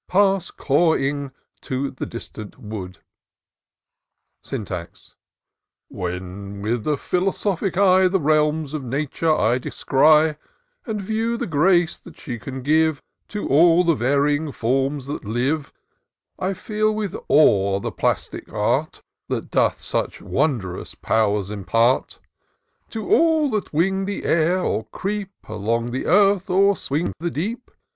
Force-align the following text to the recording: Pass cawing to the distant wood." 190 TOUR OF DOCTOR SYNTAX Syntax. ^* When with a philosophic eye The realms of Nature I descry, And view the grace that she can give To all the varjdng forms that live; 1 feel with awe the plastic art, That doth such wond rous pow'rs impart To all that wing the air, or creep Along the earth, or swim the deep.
Pass 0.07 0.49
cawing 0.49 1.31
to 1.61 1.91
the 1.91 2.07
distant 2.07 2.57
wood." 2.57 2.97
190 4.43 4.65
TOUR 4.67 4.79
OF 4.81 4.89
DOCTOR 4.89 4.99
SYNTAX 4.99 4.99
Syntax. 4.99 5.15
^* 5.93 5.95
When 5.95 6.61
with 6.63 6.87
a 6.87 6.97
philosophic 6.97 7.77
eye 7.77 8.07
The 8.07 8.19
realms 8.19 8.73
of 8.73 8.83
Nature 8.83 9.31
I 9.31 9.59
descry, 9.59 10.37
And 10.87 10.99
view 11.03 11.37
the 11.37 11.45
grace 11.45 11.97
that 11.97 12.17
she 12.17 12.39
can 12.39 12.63
give 12.63 12.99
To 13.27 13.47
all 13.47 13.83
the 13.83 13.93
varjdng 13.93 14.51
forms 14.55 15.05
that 15.05 15.23
live; 15.23 15.71
1 16.37 16.55
feel 16.55 16.95
with 16.95 17.15
awe 17.27 17.79
the 17.79 17.91
plastic 17.91 18.51
art, 18.51 19.03
That 19.27 19.51
doth 19.51 19.81
such 19.81 20.19
wond 20.19 20.63
rous 20.63 20.95
pow'rs 20.95 21.51
impart 21.51 22.19
To 22.89 23.07
all 23.07 23.51
that 23.51 23.71
wing 23.71 24.05
the 24.05 24.23
air, 24.23 24.61
or 24.63 24.85
creep 24.85 25.29
Along 25.47 25.91
the 25.91 26.07
earth, 26.07 26.49
or 26.49 26.75
swim 26.75 27.13
the 27.19 27.29
deep. 27.29 27.69